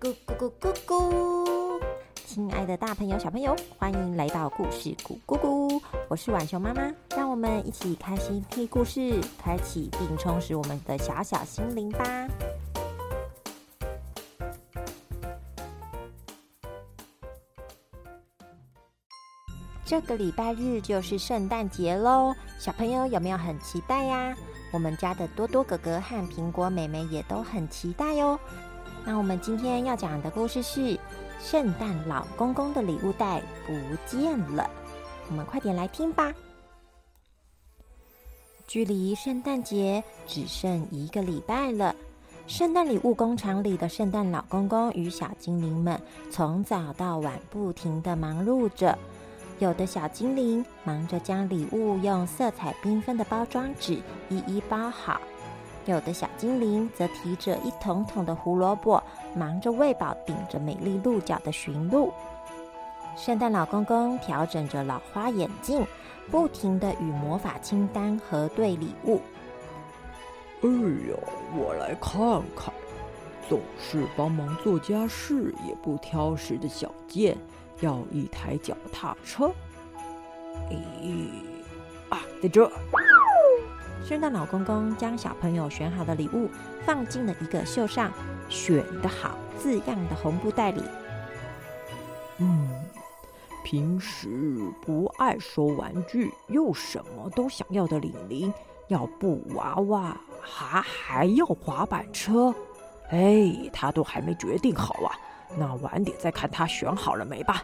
[0.00, 1.78] 咕咕咕咕咕！
[2.24, 5.82] 亲爱的大朋友、小朋友，欢迎来到故事咕咕咕！
[6.08, 12.26] 我是晚熊妈妈，让我们一起开心听故事，开启并充实我们的小小心灵吧。
[19.84, 24.34] 这个礼拜日就是圣诞节喽，小朋友有没有很期待呀？
[24.72, 28.40] 我们家的多多哥哥和苹果妹妹也都很期待哟。
[29.04, 30.80] 那我们今天要讲的故事是
[31.40, 33.72] 《圣诞老公公的礼物袋不
[34.06, 34.62] 见了》，
[35.28, 36.32] 我们快点来听吧。
[38.66, 41.94] 距离圣诞节只剩一个礼拜了，
[42.46, 48.96] 圣诞礼物工厂里的圣诞老公公与小精灵们从早到晚不停的忙碌着。
[49.58, 55.20] 有的小精灵忙着将礼物用色彩缤纷的包装纸一一包好，
[55.86, 59.02] 有的小精灵则提着一桶桶的胡萝卜，
[59.34, 62.12] 忙着喂饱顶着美丽鹿角的驯鹿。
[63.16, 65.84] 圣诞老公公调整着老花眼镜，
[66.30, 69.20] 不停的与魔法清单核对礼物。
[70.62, 71.16] 哎呀，
[71.56, 72.20] 我来看
[72.54, 72.72] 看，
[73.48, 77.36] 总是帮忙做家事也不挑食的小健。
[77.80, 79.50] 要一台脚踏车，
[80.70, 81.30] 咦
[82.10, 82.70] 啊，在这！
[84.02, 86.50] 圣诞老公公将小朋友选好的礼物
[86.84, 88.10] 放进了一个绣上
[88.48, 90.82] “选的好”字样的红布袋里。
[92.38, 92.68] 嗯，
[93.62, 98.52] 平时不爱收玩具又什么都想要的玲玲，
[98.88, 102.52] 要布娃娃，还还要滑板车，
[103.10, 105.14] 哎，他都还没决定好啊。
[105.56, 107.62] 那晚点再看他选好了没吧。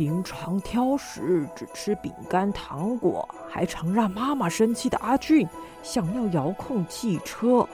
[0.00, 5.46] 平常挑食，只吃饼干糖果，还常让妈妈生气的阿俊，
[5.82, 7.68] 想要遥控汽车。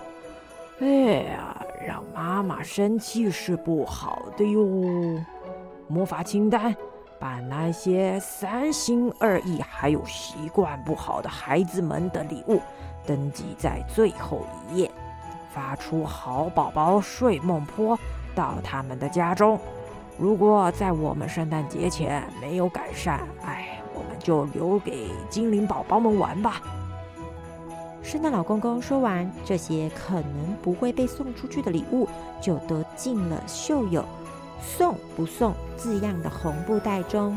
[0.80, 4.60] 哎呀，让妈妈生气是不好的哟。
[5.86, 6.74] 魔法清单，
[7.20, 12.60] 把那些三心二意还有习惯不好的孩子们的礼物
[13.06, 14.90] 登记在最后一页。
[15.54, 17.96] 发出好宝宝睡梦坡
[18.34, 19.56] 到他们的家中。
[20.18, 26.60] 如果在我们圣诞节前没有改善，哎，我们就留给精灵宝宝们玩吧。
[28.02, 32.08] 圣诞老公公说完这些可能不会被送出去的礼物，
[32.40, 34.04] 就都进了绣有
[34.62, 37.36] “送不送”字样的红布袋中。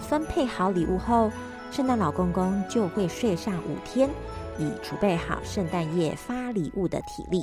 [0.00, 1.30] 分配好礼物后，
[1.70, 4.10] 圣诞老公公就会睡上五天。
[4.58, 7.42] 以储备好圣诞夜发礼物的体力。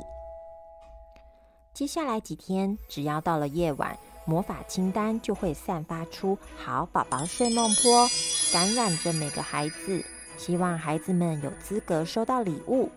[1.73, 3.97] 接下来几天，只要到了夜晚，
[4.29, 8.07] 魔法清单就会散发出好宝宝睡梦坡，
[8.53, 10.05] 感染着每个孩子，
[10.37, 12.91] 希望孩子们有资格收到礼物。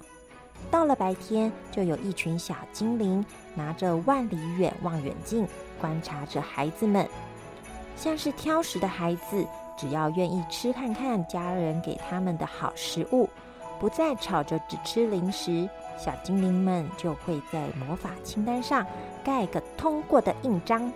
[0.71, 5.48] 到了白天，就有一群小精灵拿着万里远望远镜
[5.81, 7.09] 观察着孩子们，
[7.97, 13.26] 像是挑食的孩子，只要愿意吃看看家人给他们的好食物。
[13.81, 15.66] 不再吵着只吃零食，
[15.98, 18.87] 小精灵们就会在魔法清单上
[19.25, 20.92] 盖个通过的印章，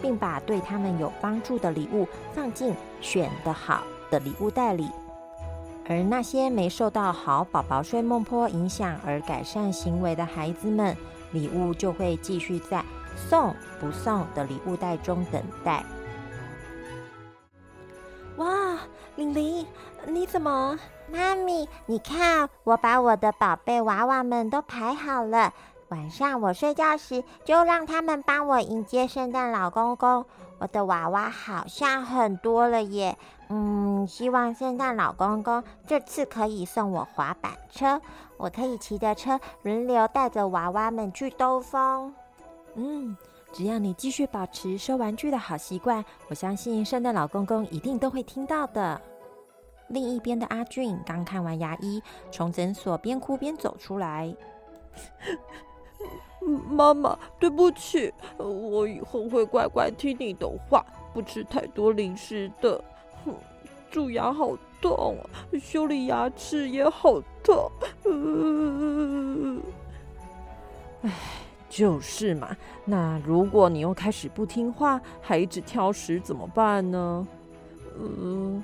[0.00, 4.88] 并把对他们有帮助的礼物放进选的好的礼物袋里。
[5.88, 10.96] 而那些没受到好宝宝睡梦坡影响而改善行为的孩子们，
[11.30, 12.84] 礼物就会继续在
[13.16, 15.84] 送不送的礼物袋中等待。
[18.36, 18.78] 哇，
[19.14, 19.64] 玲玲，
[20.06, 20.78] 你怎么？
[21.08, 25.54] 妈咪，你看，我把我的宝贝娃娃们都排好了。
[25.88, 30.24] 晚上我睡觉时，就让他们帮我迎接圣诞老公公。
[30.58, 33.16] 我的娃娃好像很多了耶。
[33.48, 38.00] 嗯，希望圣诞老公公这次可以送我滑板车，
[38.36, 42.12] 我可以骑着车轮流带着娃娃们去兜风。
[42.74, 43.16] 嗯，
[43.52, 49.00] 只要你继续保持收玩具的好习惯，我相信圣诞老公公一定都会听到的。
[49.88, 52.02] 另一边的阿俊刚看完牙医，
[52.32, 54.34] 从诊所边哭边走出来。
[56.70, 62.82] 妈妈，对不起，我以后会乖乖听你的话，不吃太多零食的。
[63.24, 63.34] 哼，
[63.90, 65.16] 蛀牙好痛，
[65.60, 67.70] 修理牙齿也好痛。
[71.02, 71.10] 唉，
[71.68, 72.56] 就是嘛。
[72.84, 77.26] 那如果你又开始不听话，还一直挑食，怎么办呢？
[77.98, 78.62] 嗯。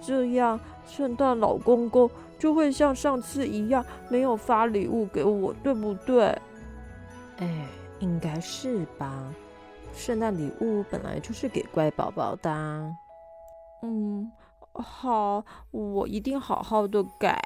[0.00, 6.36] 这样，圣诞老公公就会像上次一样，没有发礼物给我，对不对？
[7.42, 7.66] 哎，
[7.98, 9.34] 应该是吧。
[9.92, 12.50] 圣诞礼物本来就是给乖宝宝的。
[13.82, 14.30] 嗯，
[14.72, 17.42] 好，我一定好好的改。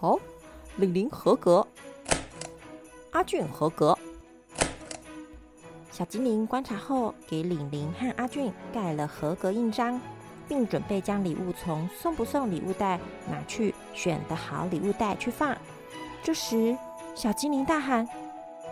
[0.00, 0.18] 好，
[0.76, 1.64] 玲玲合格。
[3.12, 3.96] 阿俊合格。
[5.92, 10.00] 小精灵观察后，给玲玲和阿俊盖了合格印章，
[10.48, 12.98] 并准备将礼物从送不送礼物袋
[13.30, 15.56] 拿去选的好礼物袋去放。
[16.24, 16.76] 这时，
[17.14, 18.08] 小精灵大喊：“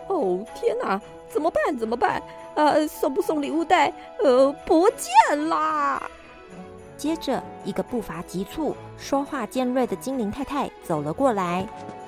[0.07, 1.77] 哦天哪，怎么办？
[1.77, 2.21] 怎么办？
[2.55, 3.93] 呃，送不送礼物袋？
[4.23, 6.01] 呃，不见啦！”
[6.97, 11.67] 接着，一个步伐急促、说话尖锐的精灵太太走了过来。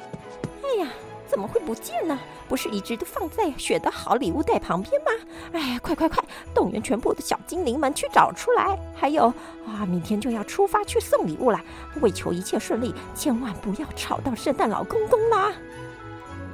[0.61, 0.87] “哎呀，
[1.27, 2.19] 怎么会不见呢？”
[2.49, 5.11] 不是一直都放在选的好礼物袋旁边吗？
[5.53, 6.23] 哎呀，快快快，
[6.53, 8.77] 动员全部的小精灵们去找出来！
[8.93, 9.27] 还有
[9.65, 11.59] 啊，明天就要出发去送礼物了，
[12.01, 15.53] 为求一切顺利，千万不要吵到圣诞老公公啦！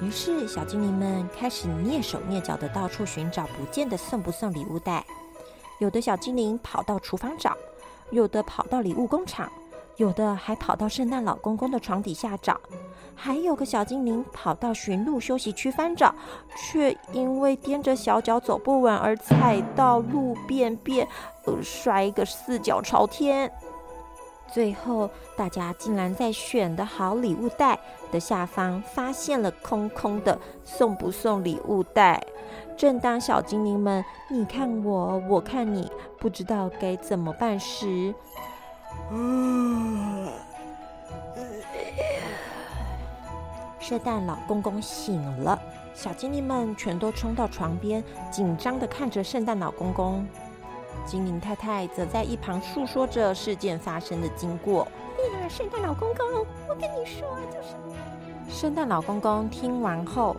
[0.02, 5.06] 于是，小精灵们开始蹑手蹑脚的到处寻找不见的送不送礼物袋。
[5.80, 7.56] 有的小精灵跑到厨房找，
[8.10, 9.52] 有的跑到礼物工厂。
[9.98, 12.58] 有的还跑到圣诞老公公的床底下找，
[13.14, 16.16] 还有个小精灵跑到驯鹿休息区翻找，
[16.56, 21.06] 却因为踮着小脚走不稳而踩到路便便，
[21.44, 23.52] 呃，摔个四脚朝天。
[24.52, 27.80] 最后，大家竟然在选的好礼物袋
[28.12, 32.22] 的下方发现了空空的送不送礼物袋。
[32.76, 38.14] 正当小精灵们你看我，我看你，不知道该怎么办时，
[43.80, 45.60] 圣诞老公公醒了，
[45.94, 50.26] 小精灵们全都冲到床边，紧张的看着圣诞老公公。
[51.06, 54.88] 精灵太太则在一旁诉说着事件发生的经过。
[55.18, 60.36] 哎呀，圣诞老公公，我跟你说，就是圣诞老公公听完后，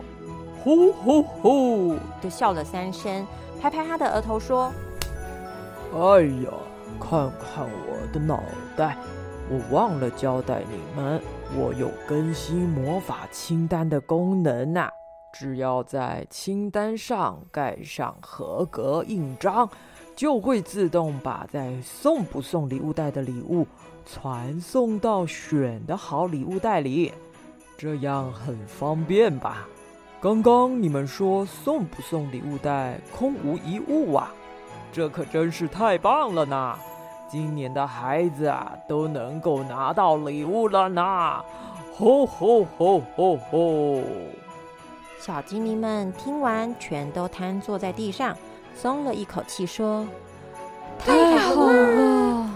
[0.63, 3.25] 吼吼吼的笑了三声，
[3.61, 4.71] 拍拍他的额头说
[5.93, 6.51] ：“哎呀。”
[6.99, 8.43] 看看我的脑
[8.77, 8.95] 袋，
[9.49, 11.19] 我忘了交代你们，
[11.57, 14.89] 我有更新魔法清单的功能呐！
[15.33, 19.67] 只要在清单上盖上合格印章，
[20.21, 23.65] 就会自动把在送不送礼物袋的礼物
[24.05, 27.11] 传送到选的好礼物袋里，
[27.75, 29.67] 这样很方便吧？
[30.21, 34.31] 刚刚你们说送不送礼物袋空无一物啊？
[34.93, 36.77] 这可真是太棒了呢！
[37.27, 41.43] 今年的孩子啊，都能够拿到礼物了呢！
[41.97, 44.03] 吼吼吼吼吼！
[45.19, 48.37] 小精灵们听完，全都瘫坐在地上，
[48.75, 50.07] 松了一口气，说
[50.99, 52.49] ：“太好了！”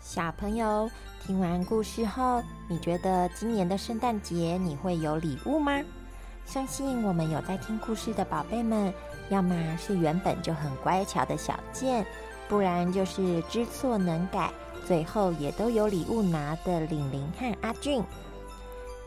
[0.00, 0.90] 小朋友，
[1.24, 5.80] 听完故事后，你觉得今年的圣诞节你会有礼物吗？
[6.44, 8.92] 相信我们有在听故事的宝贝们，
[9.30, 12.06] 要么是原本就很乖巧的小健，
[12.48, 14.52] 不然就是知错能改，
[14.86, 18.04] 最后也都有礼物拿的玲玲和阿俊。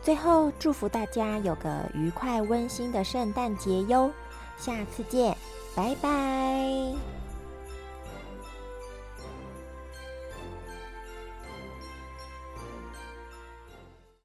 [0.02, 4.10] 最后祝福大家有个愉快温馨的圣诞节哟！
[4.56, 5.36] 下次见，
[5.74, 7.17] 拜拜。